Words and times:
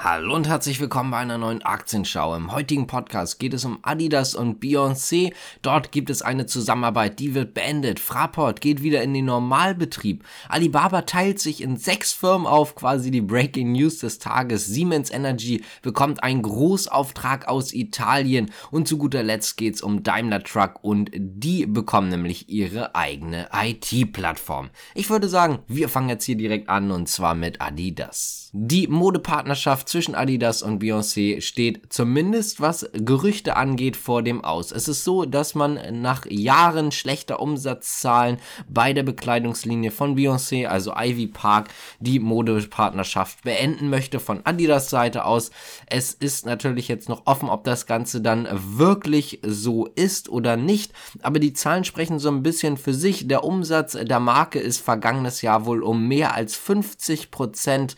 Hallo 0.00 0.36
und 0.36 0.46
herzlich 0.46 0.78
willkommen 0.78 1.10
bei 1.10 1.16
einer 1.16 1.38
neuen 1.38 1.62
Aktienschau. 1.62 2.36
Im 2.36 2.52
heutigen 2.52 2.86
Podcast 2.86 3.40
geht 3.40 3.52
es 3.52 3.64
um 3.64 3.80
Adidas 3.82 4.36
und 4.36 4.62
Beyoncé. 4.62 5.32
Dort 5.60 5.90
gibt 5.90 6.08
es 6.08 6.22
eine 6.22 6.46
Zusammenarbeit, 6.46 7.18
die 7.18 7.34
wird 7.34 7.52
beendet. 7.52 7.98
Fraport 7.98 8.60
geht 8.60 8.80
wieder 8.84 9.02
in 9.02 9.12
den 9.12 9.24
Normalbetrieb. 9.24 10.22
Alibaba 10.48 11.02
teilt 11.02 11.40
sich 11.40 11.60
in 11.60 11.76
sechs 11.76 12.12
Firmen 12.12 12.46
auf, 12.46 12.76
quasi 12.76 13.10
die 13.10 13.20
Breaking 13.20 13.72
News 13.72 13.98
des 13.98 14.20
Tages. 14.20 14.66
Siemens 14.66 15.10
Energy 15.10 15.64
bekommt 15.82 16.22
einen 16.22 16.42
Großauftrag 16.42 17.48
aus 17.48 17.74
Italien 17.74 18.52
und 18.70 18.86
zu 18.86 18.98
guter 18.98 19.24
Letzt 19.24 19.56
geht 19.56 19.74
es 19.74 19.82
um 19.82 20.04
Daimler 20.04 20.44
Truck 20.44 20.78
und 20.80 21.10
die 21.12 21.66
bekommen 21.66 22.10
nämlich 22.10 22.48
ihre 22.48 22.94
eigene 22.94 23.48
IT-Plattform. 23.52 24.70
Ich 24.94 25.10
würde 25.10 25.28
sagen, 25.28 25.58
wir 25.66 25.88
fangen 25.88 26.08
jetzt 26.08 26.24
hier 26.24 26.36
direkt 26.36 26.68
an 26.68 26.92
und 26.92 27.08
zwar 27.08 27.34
mit 27.34 27.60
Adidas. 27.60 28.50
Die 28.52 28.86
Modepartnerschaft 28.86 29.87
zwischen 29.88 30.14
Adidas 30.14 30.62
und 30.62 30.82
Beyoncé 30.82 31.40
steht 31.40 31.92
zumindest 31.92 32.60
was 32.60 32.88
Gerüchte 32.92 33.56
angeht 33.56 33.96
vor 33.96 34.22
dem 34.22 34.44
Aus. 34.44 34.70
Es 34.70 34.86
ist 34.86 35.04
so, 35.04 35.24
dass 35.24 35.54
man 35.54 35.80
nach 36.00 36.26
Jahren 36.26 36.92
schlechter 36.92 37.40
Umsatzzahlen 37.40 38.38
bei 38.68 38.92
der 38.92 39.02
Bekleidungslinie 39.02 39.90
von 39.90 40.16
Beyoncé, 40.16 40.66
also 40.66 40.92
Ivy 40.94 41.28
Park, 41.28 41.68
die 42.00 42.20
Modepartnerschaft 42.20 43.42
beenden 43.42 43.90
möchte 43.90 44.20
von 44.20 44.44
Adidas 44.44 44.90
Seite 44.90 45.24
aus. 45.24 45.50
Es 45.86 46.12
ist 46.12 46.46
natürlich 46.46 46.88
jetzt 46.88 47.08
noch 47.08 47.22
offen, 47.26 47.48
ob 47.48 47.64
das 47.64 47.86
Ganze 47.86 48.20
dann 48.20 48.46
wirklich 48.52 49.40
so 49.44 49.86
ist 49.86 50.28
oder 50.28 50.56
nicht, 50.56 50.92
aber 51.22 51.38
die 51.38 51.54
Zahlen 51.54 51.84
sprechen 51.84 52.18
so 52.18 52.28
ein 52.28 52.42
bisschen 52.42 52.76
für 52.76 52.94
sich. 52.94 53.28
Der 53.28 53.44
Umsatz 53.44 53.92
der 53.92 54.20
Marke 54.20 54.58
ist 54.58 54.80
vergangenes 54.80 55.42
Jahr 55.42 55.66
wohl 55.66 55.82
um 55.82 56.06
mehr 56.06 56.34
als 56.34 56.56
50 56.56 57.30
Prozent 57.30 57.96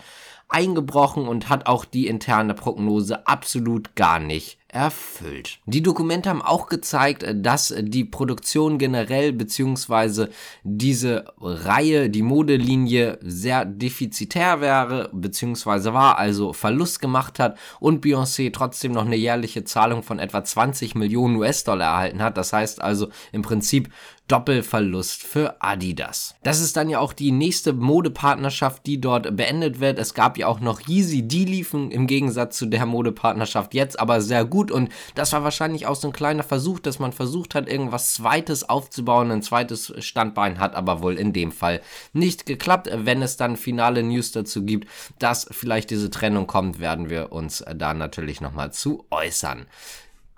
eingebrochen 0.50 1.26
und 1.28 1.48
hat 1.48 1.66
auch 1.66 1.84
die 1.84 2.06
interne 2.06 2.54
Prognose 2.54 3.26
absolut 3.26 3.94
gar 3.96 4.18
nicht 4.18 4.58
erfüllt. 4.72 5.58
Die 5.66 5.82
Dokumente 5.82 6.30
haben 6.30 6.42
auch 6.42 6.68
gezeigt, 6.68 7.24
dass 7.34 7.74
die 7.76 8.04
Produktion 8.04 8.78
generell 8.78 9.32
beziehungsweise 9.32 10.30
diese 10.62 11.24
Reihe, 11.40 12.08
die 12.08 12.22
Modelinie 12.22 13.18
sehr 13.20 13.64
defizitär 13.64 14.60
wäre 14.60 15.10
beziehungsweise 15.12 15.92
war, 15.92 16.18
also 16.18 16.52
Verlust 16.52 17.00
gemacht 17.00 17.38
hat 17.38 17.58
und 17.80 18.04
Beyoncé 18.04 18.52
trotzdem 18.52 18.92
noch 18.92 19.06
eine 19.06 19.16
jährliche 19.16 19.64
Zahlung 19.64 20.02
von 20.02 20.18
etwa 20.18 20.44
20 20.44 20.94
Millionen 20.94 21.36
US-Dollar 21.36 21.86
erhalten 21.86 22.22
hat. 22.22 22.36
Das 22.36 22.52
heißt 22.52 22.80
also 22.80 23.08
im 23.32 23.42
Prinzip 23.42 23.90
Doppelverlust 24.30 25.24
für 25.24 25.60
Adidas. 25.60 26.36
Das 26.44 26.60
ist 26.60 26.76
dann 26.76 26.88
ja 26.88 27.00
auch 27.00 27.12
die 27.12 27.32
nächste 27.32 27.72
Modepartnerschaft, 27.72 28.86
die 28.86 29.00
dort 29.00 29.36
beendet 29.36 29.80
wird. 29.80 29.98
Es 29.98 30.14
gab 30.14 30.38
ja 30.38 30.46
auch 30.46 30.60
noch 30.60 30.80
Yeezy, 30.86 31.22
die 31.22 31.44
liefen 31.44 31.90
im 31.90 32.06
Gegensatz 32.06 32.56
zu 32.56 32.66
der 32.66 32.86
Modepartnerschaft 32.86 33.74
jetzt 33.74 33.98
aber 33.98 34.20
sehr 34.20 34.44
gut 34.44 34.70
und 34.70 34.90
das 35.16 35.32
war 35.32 35.42
wahrscheinlich 35.42 35.86
auch 35.86 35.96
so 35.96 36.08
ein 36.08 36.12
kleiner 36.12 36.44
Versuch, 36.44 36.78
dass 36.78 37.00
man 37.00 37.12
versucht 37.12 37.56
hat, 37.56 37.68
irgendwas 37.68 38.14
zweites 38.14 38.68
aufzubauen, 38.68 39.32
ein 39.32 39.42
zweites 39.42 39.92
Standbein 39.98 40.60
hat 40.60 40.76
aber 40.76 41.02
wohl 41.02 41.18
in 41.18 41.32
dem 41.32 41.50
Fall 41.50 41.80
nicht 42.12 42.46
geklappt. 42.46 42.88
Wenn 42.92 43.22
es 43.22 43.36
dann 43.36 43.56
finale 43.56 44.04
News 44.04 44.30
dazu 44.30 44.64
gibt, 44.64 44.88
dass 45.18 45.48
vielleicht 45.50 45.90
diese 45.90 46.10
Trennung 46.10 46.46
kommt, 46.46 46.78
werden 46.78 47.10
wir 47.10 47.32
uns 47.32 47.64
da 47.74 47.94
natürlich 47.94 48.40
nochmal 48.40 48.72
zu 48.72 49.04
äußern. 49.10 49.66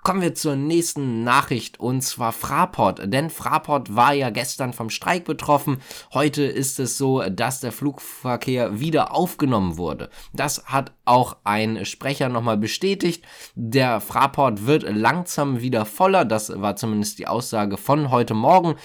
Kommen 0.03 0.21
wir 0.21 0.35
zur 0.35 0.57
nächsten 0.57 1.23
Nachricht 1.23 1.79
und 1.79 2.01
zwar 2.01 2.33
Fraport. 2.33 3.01
Denn 3.05 3.29
Fraport 3.29 3.95
war 3.95 4.11
ja 4.11 4.31
gestern 4.31 4.73
vom 4.73 4.89
Streik 4.89 5.23
betroffen. 5.23 5.77
Heute 6.13 6.43
ist 6.43 6.77
es 6.81 6.97
so, 6.97 7.21
dass 7.29 7.61
der 7.61 7.71
Flugverkehr 7.71 8.81
wieder 8.81 9.15
aufgenommen 9.15 9.77
wurde. 9.77 10.09
Das 10.33 10.65
hat 10.65 10.91
auch 11.05 11.37
ein 11.45 11.85
Sprecher 11.85 12.27
nochmal 12.27 12.57
bestätigt. 12.57 13.23
Der 13.55 14.01
Fraport 14.01 14.65
wird 14.65 14.83
langsam 14.83 15.61
wieder 15.61 15.85
voller. 15.85 16.25
Das 16.25 16.51
war 16.61 16.75
zumindest 16.75 17.19
die 17.19 17.27
Aussage 17.27 17.77
von 17.77 18.11
heute 18.11 18.33
Morgen. 18.33 18.75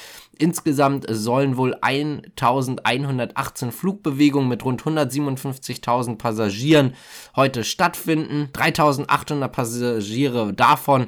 Insgesamt 0.41 1.05
sollen 1.09 1.57
wohl 1.57 1.77
1118 1.81 3.73
Flugbewegungen 3.73 4.49
mit 4.49 4.65
rund 4.65 4.83
157.000 4.83 6.17
Passagieren 6.17 6.95
heute 7.35 7.65
stattfinden. 7.65 8.51
3800 8.53 9.51
Passagiere 9.51 10.53
davon 10.53 11.08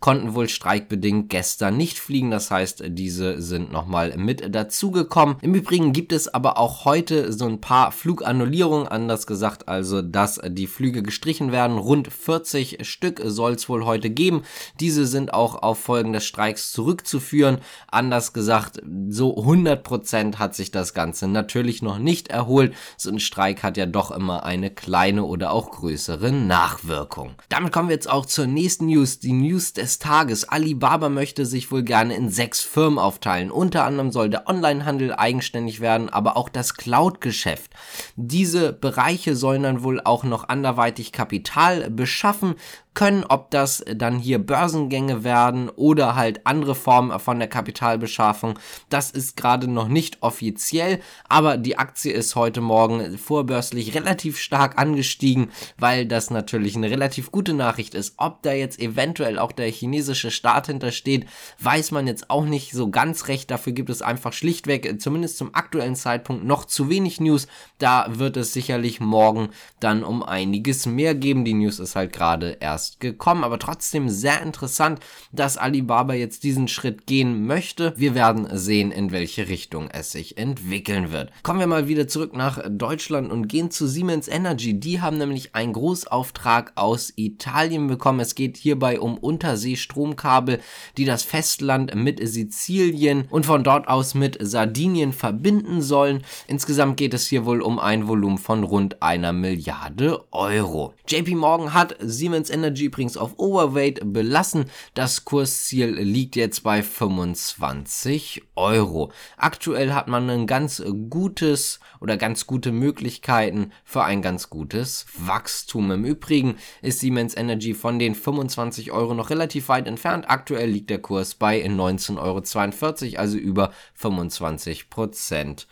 konnten 0.00 0.34
wohl 0.34 0.48
streikbedingt 0.48 1.28
gestern 1.28 1.76
nicht 1.76 1.98
fliegen. 1.98 2.30
Das 2.30 2.50
heißt, 2.50 2.84
diese 2.88 3.42
sind 3.42 3.72
nochmal 3.72 4.16
mit 4.16 4.54
dazugekommen. 4.54 5.36
Im 5.42 5.54
Übrigen 5.54 5.92
gibt 5.92 6.12
es 6.12 6.32
aber 6.32 6.58
auch 6.58 6.84
heute 6.84 7.32
so 7.32 7.46
ein 7.46 7.60
paar 7.60 7.90
Flugannullierungen, 7.90 8.86
anders 8.86 9.26
gesagt, 9.26 9.68
also 9.68 10.02
dass 10.02 10.40
die 10.46 10.68
Flüge 10.68 11.02
gestrichen 11.02 11.50
werden. 11.50 11.78
Rund 11.78 12.12
40 12.12 12.86
Stück 12.86 13.20
soll 13.24 13.54
es 13.54 13.68
wohl 13.68 13.84
heute 13.84 14.10
geben. 14.10 14.42
Diese 14.78 15.06
sind 15.06 15.34
auch 15.34 15.62
auf 15.62 15.80
Folgen 15.80 16.12
des 16.12 16.24
Streiks 16.24 16.70
zurückzuführen. 16.70 17.58
Anders 17.88 18.32
gesagt, 18.32 18.80
so 19.08 19.36
100% 19.36 20.36
hat 20.36 20.54
sich 20.54 20.70
das 20.70 20.94
Ganze 20.94 21.26
natürlich 21.26 21.82
noch 21.82 21.98
nicht 21.98 22.28
erholt. 22.28 22.74
So 22.96 23.10
ein 23.10 23.18
Streik 23.20 23.64
hat 23.64 23.76
ja 23.76 23.86
doch 23.86 24.12
immer 24.12 24.44
eine 24.44 24.70
kleine 24.70 25.24
oder 25.24 25.50
auch 25.50 25.72
größere 25.72 26.30
Nachwirkung. 26.30 27.32
Damit 27.48 27.72
kommen 27.72 27.88
wir 27.88 27.94
jetzt 27.94 28.10
auch 28.10 28.26
zur 28.26 28.46
nächsten 28.46 28.86
News, 28.86 29.18
die 29.18 29.32
News 29.32 29.72
des 29.72 29.87
des 29.88 29.98
Tages. 29.98 30.44
Alibaba 30.46 31.08
möchte 31.08 31.46
sich 31.46 31.72
wohl 31.72 31.82
gerne 31.82 32.14
in 32.14 32.28
sechs 32.28 32.60
Firmen 32.60 32.98
aufteilen. 32.98 33.50
Unter 33.50 33.84
anderem 33.84 34.12
soll 34.12 34.28
der 34.28 34.46
Onlinehandel 34.46 35.14
eigenständig 35.14 35.80
werden, 35.80 36.10
aber 36.10 36.36
auch 36.36 36.50
das 36.50 36.74
Cloud-Geschäft. 36.74 37.72
Diese 38.14 38.74
Bereiche 38.74 39.34
sollen 39.34 39.62
dann 39.62 39.82
wohl 39.82 40.02
auch 40.04 40.24
noch 40.24 40.50
anderweitig 40.50 41.10
Kapital 41.10 41.88
beschaffen, 41.88 42.56
können, 42.98 43.22
ob 43.22 43.52
das 43.52 43.84
dann 43.94 44.18
hier 44.18 44.40
Börsengänge 44.40 45.22
werden 45.22 45.68
oder 45.68 46.16
halt 46.16 46.44
andere 46.48 46.74
Formen 46.74 47.16
von 47.20 47.38
der 47.38 47.46
Kapitalbeschaffung. 47.46 48.58
Das 48.88 49.12
ist 49.12 49.36
gerade 49.36 49.70
noch 49.70 49.86
nicht 49.86 50.20
offiziell, 50.20 50.98
aber 51.28 51.58
die 51.58 51.78
Aktie 51.78 52.12
ist 52.12 52.34
heute 52.34 52.60
Morgen 52.60 53.16
vorbörslich 53.16 53.94
relativ 53.94 54.36
stark 54.36 54.78
angestiegen, 54.78 55.52
weil 55.78 56.06
das 56.06 56.30
natürlich 56.30 56.74
eine 56.74 56.90
relativ 56.90 57.30
gute 57.30 57.52
Nachricht 57.52 57.94
ist. 57.94 58.14
Ob 58.16 58.42
da 58.42 58.52
jetzt 58.52 58.80
eventuell 58.80 59.38
auch 59.38 59.52
der 59.52 59.70
chinesische 59.70 60.32
Staat 60.32 60.66
hintersteht, 60.66 61.26
weiß 61.60 61.92
man 61.92 62.08
jetzt 62.08 62.30
auch 62.30 62.46
nicht 62.46 62.72
so 62.72 62.90
ganz 62.90 63.28
recht. 63.28 63.48
Dafür 63.52 63.74
gibt 63.74 63.90
es 63.90 64.02
einfach 64.02 64.32
schlichtweg, 64.32 65.00
zumindest 65.00 65.38
zum 65.38 65.54
aktuellen 65.54 65.94
Zeitpunkt, 65.94 66.44
noch 66.44 66.64
zu 66.64 66.90
wenig 66.90 67.20
News. 67.20 67.46
Da 67.78 68.06
wird 68.18 68.36
es 68.36 68.52
sicherlich 68.52 68.98
morgen 68.98 69.50
dann 69.78 70.02
um 70.02 70.24
einiges 70.24 70.84
mehr 70.86 71.14
geben. 71.14 71.44
Die 71.44 71.54
News 71.54 71.78
ist 71.78 71.94
halt 71.94 72.12
gerade 72.12 72.56
erst 72.58 72.87
erst 72.88 73.00
gekommen, 73.00 73.44
aber 73.44 73.58
trotzdem 73.58 74.08
sehr 74.08 74.42
interessant, 74.42 75.00
dass 75.32 75.58
Alibaba 75.58 76.14
jetzt 76.14 76.42
diesen 76.42 76.68
Schritt 76.68 77.06
gehen 77.06 77.46
möchte. 77.46 77.92
Wir 77.96 78.14
werden 78.14 78.48
sehen, 78.52 78.90
in 78.90 79.12
welche 79.12 79.48
Richtung 79.48 79.88
es 79.90 80.12
sich 80.12 80.38
entwickeln 80.38 81.12
wird. 81.12 81.30
Kommen 81.42 81.60
wir 81.60 81.66
mal 81.66 81.88
wieder 81.88 82.08
zurück 82.08 82.34
nach 82.34 82.60
Deutschland 82.68 83.30
und 83.30 83.48
gehen 83.48 83.70
zu 83.70 83.86
Siemens 83.86 84.28
Energy. 84.28 84.78
Die 84.78 85.00
haben 85.00 85.18
nämlich 85.18 85.54
einen 85.54 85.72
Großauftrag 85.72 86.72
aus 86.76 87.12
Italien 87.16 87.88
bekommen. 87.88 88.20
Es 88.20 88.34
geht 88.34 88.56
hierbei 88.56 89.00
um 89.00 89.18
Unterseestromkabel, 89.18 90.60
die 90.96 91.04
das 91.04 91.22
Festland 91.22 91.94
mit 91.94 92.26
Sizilien 92.26 93.26
und 93.30 93.46
von 93.46 93.64
dort 93.64 93.88
aus 93.88 94.14
mit 94.14 94.38
Sardinien 94.40 95.12
verbinden 95.12 95.82
sollen. 95.82 96.22
Insgesamt 96.46 96.96
geht 96.96 97.14
es 97.14 97.26
hier 97.26 97.44
wohl 97.44 97.60
um 97.60 97.78
ein 97.78 98.08
Volumen 98.08 98.38
von 98.38 98.64
rund 98.64 99.02
einer 99.02 99.32
Milliarde 99.32 100.24
Euro. 100.30 100.94
JP 101.06 101.34
Morgan 101.34 101.74
hat 101.74 101.96
Siemens 102.00 102.50
Energy 102.50 102.77
Energy 102.78 102.84
übrigens 102.84 103.16
auf 103.16 103.38
Overweight 103.38 104.00
belassen. 104.12 104.66
Das 104.94 105.24
Kursziel 105.24 105.90
liegt 105.90 106.36
jetzt 106.36 106.62
bei 106.62 106.82
25 106.82 108.42
Euro. 108.54 109.12
Aktuell 109.36 109.92
hat 109.92 110.08
man 110.08 110.30
ein 110.30 110.46
ganz 110.46 110.82
gutes 111.10 111.80
oder 112.00 112.16
ganz 112.16 112.46
gute 112.46 112.70
Möglichkeiten 112.72 113.72
für 113.84 114.04
ein 114.04 114.22
ganz 114.22 114.48
gutes 114.50 115.06
Wachstum. 115.16 115.90
Im 115.90 116.04
Übrigen 116.04 116.56
ist 116.82 117.00
Siemens 117.00 117.36
Energy 117.36 117.74
von 117.74 117.98
den 117.98 118.14
25 118.14 118.92
Euro 118.92 119.14
noch 119.14 119.30
relativ 119.30 119.68
weit 119.68 119.88
entfernt. 119.88 120.26
Aktuell 120.28 120.70
liegt 120.70 120.90
der 120.90 121.00
Kurs 121.00 121.34
bei 121.34 121.64
19,42 121.64 123.12
Euro, 123.12 123.20
also 123.20 123.36
über 123.36 123.72
25 123.94 124.90
Prozent. 124.90 125.66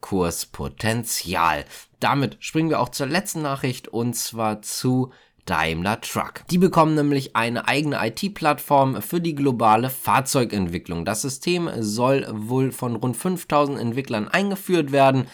Kurspotenzial. 0.00 1.64
Damit 1.98 2.36
springen 2.40 2.68
wir 2.68 2.80
auch 2.80 2.90
zur 2.90 3.06
letzten 3.06 3.40
Nachricht 3.40 3.88
und 3.88 4.12
zwar 4.12 4.60
zu 4.60 5.14
Daimler 5.46 6.00
Truck. 6.00 6.42
Die 6.50 6.58
bekommen 6.58 6.94
nämlich 6.94 7.36
eine 7.36 7.68
eigene 7.68 7.98
IT-Plattform 8.06 9.02
für 9.02 9.20
die 9.20 9.34
globale 9.34 9.90
Fahrzeugentwicklung. 9.90 11.04
Das 11.04 11.22
System 11.22 11.70
soll 11.78 12.26
wohl 12.30 12.72
von 12.72 12.96
rund 12.96 13.16
5000 13.16 13.78
Entwicklern 13.78 14.28
eingeführt 14.28 14.92
werden 14.92 15.26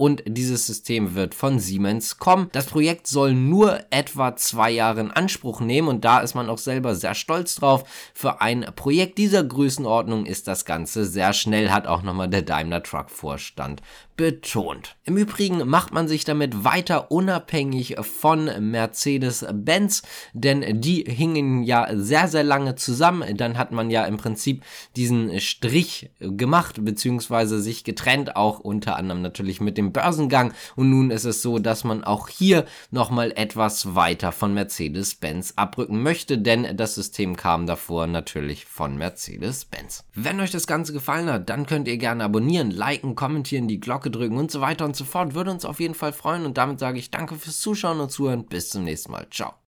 und 0.00 0.22
dieses 0.26 0.66
System 0.66 1.14
wird 1.14 1.34
von 1.34 1.58
Siemens 1.58 2.16
kommen. 2.16 2.48
Das 2.52 2.64
Projekt 2.64 3.06
soll 3.06 3.34
nur 3.34 3.80
etwa 3.90 4.34
zwei 4.34 4.70
Jahre 4.70 5.00
in 5.00 5.10
Anspruch 5.10 5.60
nehmen 5.60 5.88
und 5.88 6.06
da 6.06 6.20
ist 6.20 6.34
man 6.34 6.48
auch 6.48 6.56
selber 6.56 6.94
sehr 6.94 7.14
stolz 7.14 7.56
drauf. 7.56 7.84
Für 8.14 8.40
ein 8.40 8.64
Projekt 8.74 9.18
dieser 9.18 9.44
Größenordnung 9.44 10.24
ist 10.24 10.48
das 10.48 10.64
Ganze 10.64 11.04
sehr 11.04 11.34
schnell, 11.34 11.70
hat 11.70 11.86
auch 11.86 12.00
nochmal 12.00 12.30
der 12.30 12.40
Daimler 12.40 12.82
Truck 12.82 13.10
Vorstand 13.10 13.82
betont. 14.20 14.96
Im 15.04 15.16
Übrigen 15.16 15.66
macht 15.66 15.94
man 15.94 16.06
sich 16.06 16.24
damit 16.24 16.62
weiter 16.62 17.10
unabhängig 17.10 17.96
von 18.00 18.50
Mercedes-Benz, 18.70 20.02
denn 20.34 20.82
die 20.82 21.04
hingen 21.08 21.62
ja 21.62 21.88
sehr, 21.92 22.28
sehr 22.28 22.44
lange 22.44 22.74
zusammen. 22.74 23.36
Dann 23.38 23.56
hat 23.56 23.72
man 23.72 23.88
ja 23.88 24.04
im 24.04 24.18
Prinzip 24.18 24.62
diesen 24.94 25.40
Strich 25.40 26.10
gemacht, 26.20 26.84
beziehungsweise 26.84 27.62
sich 27.62 27.82
getrennt, 27.82 28.36
auch 28.36 28.60
unter 28.60 28.96
anderem 28.96 29.22
natürlich 29.22 29.58
mit 29.62 29.78
dem 29.78 29.89
Börsengang. 29.92 30.52
Und 30.76 30.90
nun 30.90 31.10
ist 31.10 31.24
es 31.24 31.42
so, 31.42 31.58
dass 31.58 31.84
man 31.84 32.04
auch 32.04 32.28
hier 32.28 32.64
nochmal 32.90 33.32
etwas 33.36 33.94
weiter 33.94 34.32
von 34.32 34.54
Mercedes-Benz 34.54 35.54
abrücken 35.56 36.02
möchte, 36.02 36.38
denn 36.38 36.76
das 36.76 36.94
System 36.94 37.36
kam 37.36 37.66
davor 37.66 38.06
natürlich 38.06 38.66
von 38.66 38.96
Mercedes-Benz. 38.96 40.04
Wenn 40.14 40.40
euch 40.40 40.50
das 40.50 40.66
Ganze 40.66 40.92
gefallen 40.92 41.30
hat, 41.30 41.48
dann 41.48 41.66
könnt 41.66 41.88
ihr 41.88 41.98
gerne 41.98 42.24
abonnieren, 42.24 42.70
liken, 42.70 43.14
kommentieren, 43.14 43.68
die 43.68 43.80
Glocke 43.80 44.10
drücken 44.10 44.38
und 44.38 44.50
so 44.50 44.60
weiter 44.60 44.84
und 44.84 44.96
so 44.96 45.04
fort. 45.04 45.34
Würde 45.34 45.50
uns 45.50 45.64
auf 45.64 45.80
jeden 45.80 45.94
Fall 45.94 46.12
freuen 46.12 46.44
und 46.44 46.58
damit 46.58 46.78
sage 46.78 46.98
ich 46.98 47.10
danke 47.10 47.36
fürs 47.36 47.60
Zuschauen 47.60 48.00
und 48.00 48.10
Zuhören. 48.10 48.46
Bis 48.46 48.70
zum 48.70 48.84
nächsten 48.84 49.12
Mal. 49.12 49.26
Ciao. 49.30 49.69